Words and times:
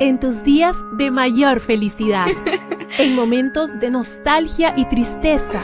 en 0.00 0.18
tus 0.18 0.42
días 0.42 0.76
de 0.92 1.10
mayor 1.10 1.60
felicidad, 1.60 2.26
en 2.98 3.14
momentos 3.14 3.78
de 3.78 3.90
nostalgia 3.90 4.74
y 4.76 4.86
tristeza. 4.86 5.60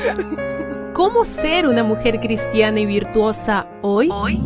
¿Cómo 0.92 1.24
ser 1.24 1.66
una 1.66 1.82
mujer 1.82 2.20
cristiana 2.20 2.80
y 2.80 2.86
virtuosa 2.86 3.66
hoy? 3.82 4.08
Hoy, 4.12 4.40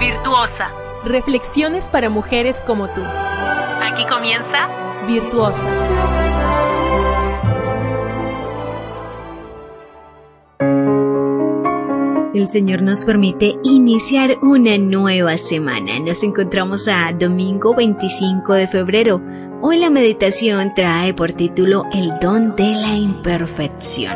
virtuosa. 0.00 0.70
Reflexiones 1.04 1.88
para 1.88 2.08
mujeres 2.08 2.62
como 2.66 2.88
tú. 2.88 3.02
Aquí 3.02 4.04
comienza 4.06 4.68
Virtuosa. 5.06 5.64
Señor 12.48 12.80
nos 12.80 13.04
permite 13.04 13.58
iniciar 13.62 14.38
una 14.40 14.78
nueva 14.78 15.36
semana. 15.36 15.98
Nos 15.98 16.22
encontramos 16.22 16.88
a 16.88 17.12
domingo 17.12 17.74
25 17.74 18.54
de 18.54 18.66
febrero. 18.66 19.20
Hoy 19.60 19.78
la 19.78 19.90
meditación 19.90 20.72
trae 20.74 21.12
por 21.12 21.32
título 21.32 21.84
El 21.92 22.10
don 22.22 22.56
de 22.56 22.72
la 22.74 22.96
imperfección. 22.96 24.14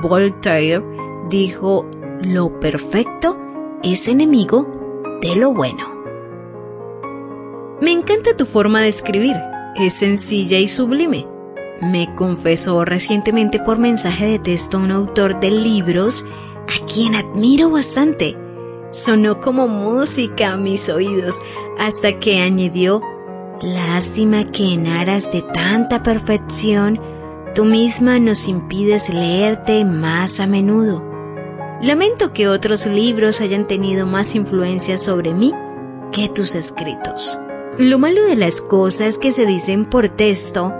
Voltaire 0.00 0.82
dijo, 1.28 1.84
lo 2.22 2.58
perfecto 2.60 3.36
es 3.82 4.08
enemigo 4.08 4.66
de 5.20 5.36
lo 5.36 5.52
bueno. 5.52 5.86
Me 7.82 7.92
encanta 7.92 8.34
tu 8.38 8.46
forma 8.46 8.80
de 8.80 8.88
escribir. 8.88 9.36
Es 9.76 9.92
sencilla 9.92 10.58
y 10.58 10.66
sublime. 10.66 11.26
Me 11.82 12.14
confesó 12.14 12.86
recientemente 12.86 13.58
por 13.60 13.78
mensaje 13.78 14.26
de 14.26 14.38
texto 14.38 14.78
un 14.78 14.90
autor 14.90 15.40
de 15.40 15.50
libros 15.50 16.24
a 16.70 16.86
quien 16.86 17.14
admiro 17.14 17.70
bastante. 17.70 18.36
Sonó 18.92 19.40
como 19.40 19.68
música 19.68 20.52
a 20.52 20.56
mis 20.56 20.88
oídos 20.88 21.40
hasta 21.78 22.18
que 22.18 22.40
añadió, 22.40 23.02
lástima 23.60 24.44
que 24.50 24.72
en 24.72 24.86
aras 24.86 25.30
de 25.32 25.42
tanta 25.42 26.02
perfección, 26.02 27.00
tú 27.54 27.64
misma 27.64 28.18
nos 28.18 28.48
impides 28.48 29.08
leerte 29.08 29.84
más 29.84 30.40
a 30.40 30.46
menudo. 30.46 31.04
Lamento 31.82 32.32
que 32.32 32.48
otros 32.48 32.86
libros 32.86 33.40
hayan 33.40 33.66
tenido 33.66 34.06
más 34.06 34.34
influencia 34.34 34.98
sobre 34.98 35.32
mí 35.32 35.52
que 36.12 36.28
tus 36.28 36.54
escritos. 36.54 37.38
Lo 37.78 37.98
malo 37.98 38.22
de 38.24 38.36
las 38.36 38.60
cosas 38.60 39.16
que 39.16 39.32
se 39.32 39.46
dicen 39.46 39.88
por 39.88 40.08
texto 40.08 40.74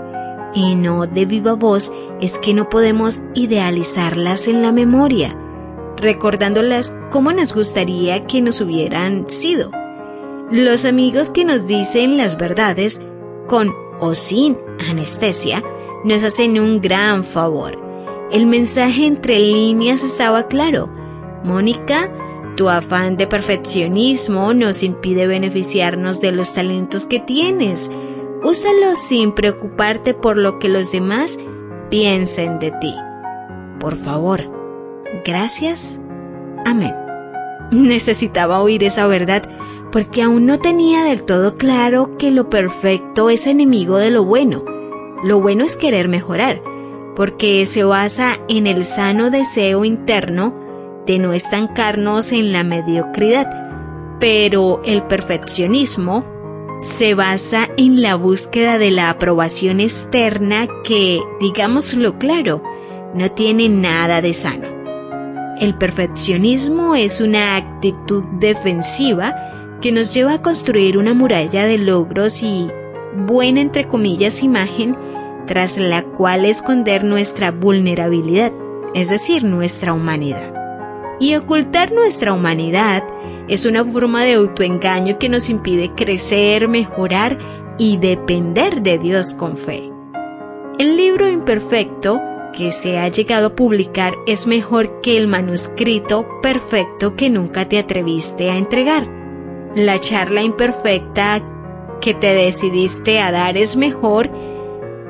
y 0.53 0.75
no 0.75 1.07
de 1.07 1.25
viva 1.25 1.53
voz 1.53 1.91
es 2.19 2.37
que 2.37 2.53
no 2.53 2.69
podemos 2.69 3.23
idealizarlas 3.33 4.47
en 4.47 4.61
la 4.61 4.71
memoria 4.71 5.35
recordándolas 6.01 6.95
como 7.11 7.31
nos 7.31 7.53
gustaría 7.53 8.25
que 8.25 8.41
nos 8.41 8.59
hubieran 8.59 9.29
sido. 9.29 9.71
Los 10.51 10.83
amigos 10.83 11.31
que 11.31 11.45
nos 11.45 11.67
dicen 11.67 12.17
las 12.17 12.37
verdades, 12.37 13.01
con 13.47 13.73
o 13.99 14.13
sin 14.15 14.57
anestesia, 14.89 15.63
nos 16.03 16.23
hacen 16.23 16.59
un 16.59 16.81
gran 16.81 17.23
favor. 17.23 17.79
El 18.31 18.47
mensaje 18.47 19.05
entre 19.05 19.39
líneas 19.39 20.03
estaba 20.03 20.47
claro. 20.47 20.89
Mónica, 21.43 22.11
tu 22.57 22.69
afán 22.69 23.17
de 23.17 23.27
perfeccionismo 23.27 24.53
nos 24.53 24.83
impide 24.83 25.27
beneficiarnos 25.27 26.19
de 26.19 26.31
los 26.31 26.53
talentos 26.53 27.05
que 27.05 27.19
tienes. 27.19 27.91
Úsalos 28.43 28.99
sin 28.99 29.33
preocuparte 29.33 30.13
por 30.13 30.37
lo 30.37 30.59
que 30.59 30.67
los 30.67 30.91
demás 30.91 31.39
piensen 31.89 32.59
de 32.59 32.71
ti. 32.71 32.93
Por 33.79 33.95
favor, 33.95 34.60
Gracias. 35.25 35.99
Amén. 36.65 36.93
Necesitaba 37.71 38.61
oír 38.61 38.83
esa 38.83 39.07
verdad 39.07 39.43
porque 39.91 40.21
aún 40.21 40.45
no 40.45 40.59
tenía 40.59 41.03
del 41.03 41.23
todo 41.23 41.57
claro 41.57 42.17
que 42.17 42.31
lo 42.31 42.49
perfecto 42.49 43.29
es 43.29 43.45
enemigo 43.45 43.97
de 43.97 44.09
lo 44.09 44.23
bueno. 44.23 44.63
Lo 45.23 45.39
bueno 45.39 45.63
es 45.63 45.77
querer 45.77 46.07
mejorar, 46.07 46.61
porque 47.15 47.65
se 47.65 47.83
basa 47.83 48.39
en 48.47 48.67
el 48.67 48.85
sano 48.85 49.29
deseo 49.29 49.85
interno 49.85 50.55
de 51.05 51.19
no 51.19 51.33
estancarnos 51.33 52.31
en 52.31 52.53
la 52.53 52.63
mediocridad. 52.63 54.17
Pero 54.19 54.81
el 54.85 55.03
perfeccionismo 55.03 56.25
se 56.81 57.13
basa 57.13 57.69
en 57.77 58.01
la 58.01 58.15
búsqueda 58.15 58.77
de 58.77 58.91
la 58.91 59.09
aprobación 59.09 59.79
externa 59.79 60.67
que, 60.83 61.21
digámoslo 61.39 62.17
claro, 62.17 62.63
no 63.13 63.29
tiene 63.31 63.69
nada 63.69 64.21
de 64.21 64.33
sano. 64.33 64.70
El 65.61 65.75
perfeccionismo 65.75 66.95
es 66.95 67.21
una 67.21 67.55
actitud 67.55 68.23
defensiva 68.39 69.77
que 69.79 69.91
nos 69.91 70.11
lleva 70.11 70.33
a 70.33 70.41
construir 70.41 70.97
una 70.97 71.13
muralla 71.13 71.65
de 71.65 71.77
logros 71.77 72.41
y 72.41 72.67
buena 73.27 73.61
entre 73.61 73.87
comillas 73.87 74.41
imagen 74.41 74.97
tras 75.45 75.77
la 75.77 76.01
cual 76.01 76.45
esconder 76.45 77.03
nuestra 77.03 77.51
vulnerabilidad, 77.51 78.51
es 78.95 79.09
decir, 79.09 79.43
nuestra 79.43 79.93
humanidad. 79.93 80.51
Y 81.19 81.35
ocultar 81.35 81.91
nuestra 81.91 82.33
humanidad 82.33 83.03
es 83.47 83.67
una 83.67 83.85
forma 83.85 84.23
de 84.23 84.33
autoengaño 84.33 85.19
que 85.19 85.29
nos 85.29 85.47
impide 85.47 85.91
crecer, 85.93 86.69
mejorar 86.69 87.37
y 87.77 87.97
depender 87.97 88.81
de 88.81 88.97
Dios 88.97 89.35
con 89.35 89.55
fe. 89.55 89.91
El 90.79 90.97
libro 90.97 91.29
imperfecto 91.29 92.19
que 92.51 92.71
se 92.71 92.99
ha 92.99 93.07
llegado 93.07 93.47
a 93.47 93.55
publicar 93.55 94.13
es 94.27 94.47
mejor 94.47 95.01
que 95.01 95.17
el 95.17 95.27
manuscrito 95.27 96.27
perfecto 96.41 97.15
que 97.15 97.29
nunca 97.29 97.67
te 97.67 97.79
atreviste 97.79 98.49
a 98.49 98.57
entregar. 98.57 99.07
La 99.75 99.99
charla 99.99 100.41
imperfecta 100.41 101.41
que 102.01 102.13
te 102.13 102.33
decidiste 102.33 103.19
a 103.19 103.31
dar 103.31 103.57
es 103.57 103.77
mejor 103.77 104.29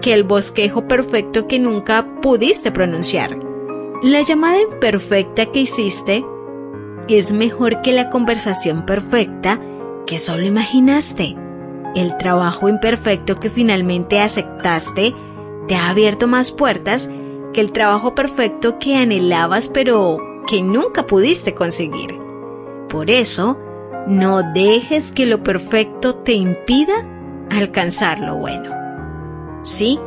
que 0.02 0.14
el 0.14 0.24
bosquejo 0.24 0.88
perfecto 0.88 1.48
que 1.48 1.60
nunca 1.60 2.06
pudiste 2.22 2.72
pronunciar. 2.72 3.38
La 4.04 4.22
llamada 4.22 4.60
imperfecta 4.62 5.46
que 5.48 5.62
hiciste 5.62 6.26
es 7.08 7.34
mejor 7.34 7.82
que 7.82 7.92
la 7.92 8.10
conversación 8.10 8.86
perfecta 8.86 9.60
que 10.06 10.18
solo 10.18 10.46
imaginaste. 10.46 11.36
El 11.96 12.18
trabajo 12.18 12.70
imperfecto 12.70 13.36
que 13.36 13.50
finalmente 13.50 14.20
aceptaste 14.20 15.14
te 15.68 15.76
ha 15.76 15.90
abierto 15.90 16.28
más 16.28 16.52
puertas 16.52 17.12
que 17.54 17.62
el 17.62 17.72
trabajo 17.72 18.16
perfecto 18.16 18.80
que 18.80 18.96
anhelabas 18.96 19.68
pero 19.70 20.18
que 20.48 20.62
nunca 20.62 21.06
pudiste 21.06 21.54
conseguir. 21.54 22.18
Por 22.90 23.10
eso, 23.10 23.58
no 24.08 24.42
dejes 24.54 25.12
que 25.12 25.26
lo 25.26 25.44
perfecto 25.44 26.16
te 26.16 26.34
impida 26.34 27.08
alcanzar 27.50 28.20
lo 28.20 28.36
bueno. 28.36 28.72
Sí, 29.64 30.00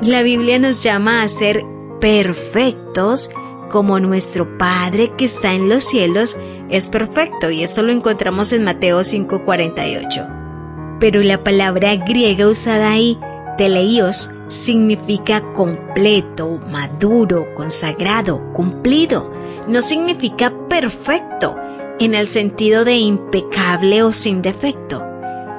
la 0.00 0.22
Biblia 0.22 0.58
nos 0.58 0.82
llama 0.82 1.22
a 1.22 1.28
ser 1.28 1.64
perfectos 2.00 3.30
como 3.70 4.00
nuestro 4.00 4.58
Padre 4.58 5.12
que 5.16 5.24
está 5.24 5.54
en 5.54 5.68
los 5.68 5.84
cielos 5.84 6.36
es 6.72 6.88
perfecto 6.88 7.50
y 7.50 7.62
esto 7.62 7.82
lo 7.82 7.92
encontramos 7.92 8.52
en 8.52 8.64
Mateo 8.64 9.04
5:48. 9.04 10.98
Pero 10.98 11.20
la 11.22 11.44
palabra 11.44 11.96
griega 11.96 12.48
usada 12.48 12.92
ahí, 12.92 13.18
teleios, 13.58 14.30
significa 14.52 15.52
completo, 15.52 16.60
maduro, 16.70 17.46
consagrado, 17.54 18.52
cumplido. 18.52 19.32
No 19.66 19.82
significa 19.82 20.52
perfecto 20.68 21.56
en 21.98 22.14
el 22.14 22.28
sentido 22.28 22.84
de 22.84 22.96
impecable 22.96 24.02
o 24.02 24.12
sin 24.12 24.42
defecto. 24.42 25.04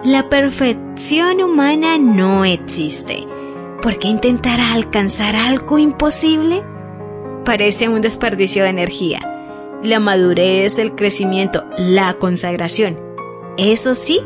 La 0.04 0.30
perfección 0.30 1.42
humana 1.42 1.98
no 1.98 2.46
existe. 2.46 3.26
¿Por 3.82 4.00
qué 4.00 4.08
intentar 4.08 4.60
alcanzar 4.60 5.36
algo 5.36 5.78
imposible? 5.80 6.64
Parece 7.46 7.90
un 7.90 8.02
desperdicio 8.02 8.64
de 8.64 8.70
energía. 8.70 9.20
La 9.82 10.00
madurez, 10.00 10.80
el 10.80 10.96
crecimiento, 10.96 11.66
la 11.78 12.14
consagración. 12.14 13.00
Eso 13.58 13.96
sí, 13.96 14.22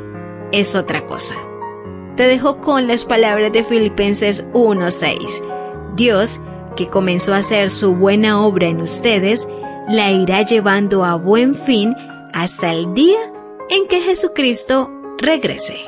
es 0.52 0.76
otra 0.76 1.06
cosa 1.06 1.47
te 2.18 2.24
dejo 2.24 2.60
con 2.60 2.88
las 2.88 3.06
palabras 3.06 3.54
de 3.54 3.64
Filipenses 3.64 4.48
1:6. 4.54 5.44
Dios, 5.96 6.42
que 6.76 6.90
comenzó 6.90 7.34
a 7.34 7.38
hacer 7.38 7.70
su 7.70 7.96
buena 7.96 8.42
obra 8.42 8.68
en 8.68 8.82
ustedes, 8.82 9.48
la 9.88 10.12
irá 10.12 10.42
llevando 10.42 11.06
a 11.06 11.16
buen 11.16 11.56
fin 11.56 11.96
hasta 12.34 12.74
el 12.74 12.94
día 12.94 13.20
en 13.70 13.88
que 13.88 14.02
Jesucristo 14.02 14.92
regrese. 15.20 15.80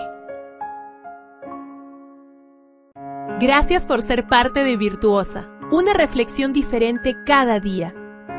Gracias 3.40 3.88
por 3.88 4.02
ser 4.02 4.28
parte 4.28 4.64
de 4.64 4.78
Virtuosa, 4.78 5.50
una 5.72 5.94
reflexión 5.94 6.54
diferente 6.54 7.16
cada 7.26 7.60
día. 7.60 7.96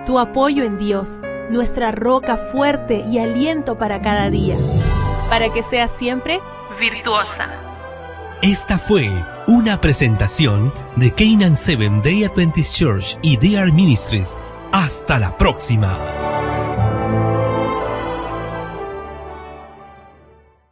Tu 0.07 0.19
apoyo 0.19 0.63
en 0.63 0.79
Dios, 0.79 1.23
nuestra 1.51 1.91
roca 1.91 2.37
fuerte 2.37 3.05
y 3.11 3.19
aliento 3.19 3.79
para 3.79 4.01
cada 4.01 4.31
día. 4.31 4.57
Para 5.29 5.53
que 5.53 5.63
seas 5.63 5.91
siempre 5.91 6.41
virtuosa. 6.79 7.70
Esta 8.43 8.79
fue 8.79 9.11
una 9.49 9.83
presentación 9.83 10.73
de 10.97 11.13
Canaan 11.13 11.57
Seven 11.57 12.01
Day 12.01 12.25
Adventist 12.25 12.75
Church 12.75 13.19
y 13.23 13.37
DR 13.37 13.71
Ministries. 13.71 14.35
Hasta 14.73 15.19
la 15.19 15.37
próxima. 15.37 16.30